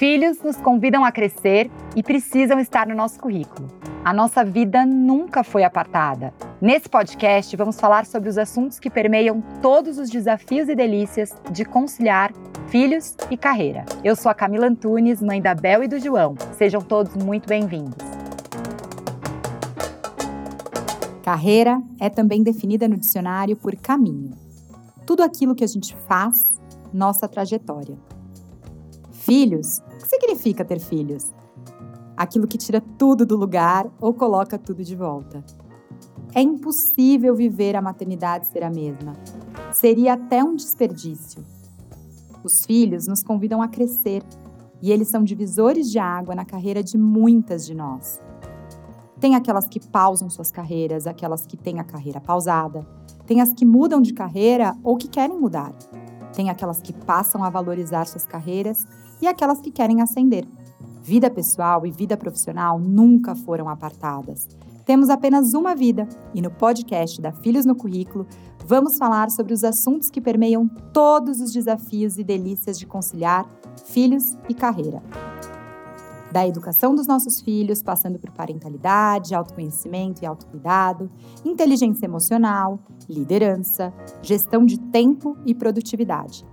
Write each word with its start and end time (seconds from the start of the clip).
Filhos 0.00 0.40
nos 0.42 0.56
convidam 0.56 1.04
a 1.04 1.12
crescer 1.12 1.70
e 1.94 2.02
precisam 2.02 2.58
estar 2.58 2.86
no 2.86 2.94
nosso 2.94 3.20
currículo. 3.20 3.68
A 4.02 4.14
nossa 4.14 4.42
vida 4.42 4.86
nunca 4.86 5.44
foi 5.44 5.62
apartada. 5.62 6.32
Nesse 6.58 6.88
podcast, 6.88 7.54
vamos 7.54 7.78
falar 7.78 8.06
sobre 8.06 8.30
os 8.30 8.38
assuntos 8.38 8.80
que 8.80 8.88
permeiam 8.88 9.42
todos 9.60 9.98
os 9.98 10.08
desafios 10.08 10.70
e 10.70 10.74
delícias 10.74 11.34
de 11.52 11.66
conciliar 11.66 12.32
filhos 12.68 13.14
e 13.30 13.36
carreira. 13.36 13.84
Eu 14.02 14.16
sou 14.16 14.30
a 14.30 14.34
Camila 14.34 14.68
Antunes, 14.68 15.20
mãe 15.20 15.38
da 15.38 15.54
Bel 15.54 15.84
e 15.84 15.88
do 15.88 15.98
João. 15.98 16.34
Sejam 16.52 16.80
todos 16.80 17.14
muito 17.14 17.46
bem-vindos. 17.46 17.98
Carreira 21.22 21.78
é 22.00 22.08
também 22.08 22.42
definida 22.42 22.88
no 22.88 22.96
dicionário 22.96 23.54
por 23.54 23.76
caminho. 23.76 24.30
Tudo 25.04 25.22
aquilo 25.22 25.54
que 25.54 25.62
a 25.62 25.68
gente 25.68 25.94
faz, 26.08 26.48
nossa 26.90 27.28
trajetória. 27.28 27.98
Filhos? 29.20 29.80
O 29.80 29.98
que 29.98 30.08
significa 30.08 30.64
ter 30.64 30.80
filhos? 30.80 31.30
Aquilo 32.16 32.48
que 32.48 32.56
tira 32.56 32.80
tudo 32.80 33.26
do 33.26 33.36
lugar 33.36 33.86
ou 34.00 34.14
coloca 34.14 34.58
tudo 34.58 34.82
de 34.82 34.96
volta. 34.96 35.44
É 36.34 36.40
impossível 36.40 37.36
viver 37.36 37.76
a 37.76 37.82
maternidade 37.82 38.46
ser 38.46 38.64
a 38.64 38.70
mesma. 38.70 39.12
Seria 39.72 40.14
até 40.14 40.42
um 40.42 40.56
desperdício. 40.56 41.44
Os 42.42 42.64
filhos 42.64 43.06
nos 43.06 43.22
convidam 43.22 43.60
a 43.60 43.68
crescer 43.68 44.22
e 44.80 44.90
eles 44.90 45.08
são 45.08 45.22
divisores 45.22 45.90
de 45.90 45.98
água 45.98 46.34
na 46.34 46.46
carreira 46.46 46.82
de 46.82 46.96
muitas 46.96 47.66
de 47.66 47.74
nós. 47.74 48.22
Tem 49.20 49.34
aquelas 49.34 49.68
que 49.68 49.86
pausam 49.86 50.30
suas 50.30 50.50
carreiras, 50.50 51.06
aquelas 51.06 51.44
que 51.44 51.58
têm 51.58 51.78
a 51.78 51.84
carreira 51.84 52.22
pausada, 52.22 52.86
tem 53.26 53.42
as 53.42 53.52
que 53.52 53.66
mudam 53.66 54.00
de 54.00 54.14
carreira 54.14 54.74
ou 54.82 54.96
que 54.96 55.08
querem 55.08 55.38
mudar. 55.38 55.74
Tem 56.34 56.50
aquelas 56.50 56.80
que 56.80 56.92
passam 56.92 57.42
a 57.42 57.50
valorizar 57.50 58.06
suas 58.06 58.24
carreiras 58.24 58.86
e 59.20 59.26
aquelas 59.26 59.60
que 59.60 59.70
querem 59.70 60.00
ascender. 60.00 60.46
Vida 61.02 61.30
pessoal 61.30 61.86
e 61.86 61.90
vida 61.90 62.16
profissional 62.16 62.78
nunca 62.78 63.34
foram 63.34 63.68
apartadas. 63.68 64.48
Temos 64.84 65.08
apenas 65.10 65.54
uma 65.54 65.74
vida 65.74 66.08
e 66.34 66.40
no 66.40 66.50
podcast 66.50 67.20
da 67.20 67.32
Filhos 67.32 67.64
no 67.64 67.74
Currículo 67.74 68.26
vamos 68.66 68.98
falar 68.98 69.30
sobre 69.30 69.52
os 69.52 69.64
assuntos 69.64 70.10
que 70.10 70.20
permeiam 70.20 70.68
todos 70.92 71.40
os 71.40 71.52
desafios 71.52 72.18
e 72.18 72.24
delícias 72.24 72.78
de 72.78 72.86
conciliar 72.86 73.46
filhos 73.86 74.36
e 74.48 74.54
carreira 74.54 75.02
da 76.32 76.46
educação 76.46 76.94
dos 76.94 77.06
nossos 77.06 77.40
filhos, 77.40 77.82
passando 77.82 78.18
por 78.18 78.30
parentalidade, 78.30 79.34
autoconhecimento 79.34 80.22
e 80.22 80.26
autocuidado, 80.26 81.10
inteligência 81.44 82.06
emocional, 82.06 82.78
liderança, 83.08 83.92
gestão 84.22 84.64
de 84.64 84.78
tempo 84.78 85.36
e 85.44 85.54
produtividade, 85.54 86.46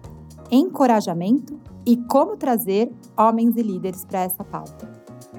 encorajamento 0.51 1.59
e 1.85 1.95
como 1.95 2.35
trazer 2.35 2.91
homens 3.17 3.55
e 3.55 3.61
líderes 3.61 4.03
para 4.03 4.21
essa 4.21 4.43
pauta. 4.43 4.91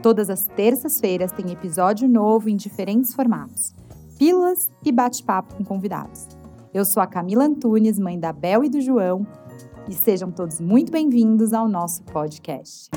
Todas 0.03 0.31
as 0.31 0.47
terças-feiras 0.47 1.33
tem 1.33 1.51
episódio 1.51 2.09
novo 2.09 2.49
em 2.49 2.57
diferentes 2.57 3.15
formatos, 3.15 3.75
pílulas 4.19 4.71
e 4.85 4.93
bate-papo 4.93 5.57
com 5.57 5.65
convidados. 5.65 6.29
Eu 6.73 6.85
sou 6.85 7.03
a 7.03 7.07
Camila 7.07 7.45
Antunes, 7.45 7.99
mãe 7.99 8.19
da 8.19 8.33
Bel 8.33 8.63
e 8.63 8.69
do 8.69 8.81
João, 8.81 9.27
e 9.89 9.95
sejam 9.95 10.31
todos 10.31 10.61
muito 10.61 10.93
bem-vindos 10.93 11.53
ao 11.53 11.67
nosso 11.67 12.03
podcast. 12.05 12.91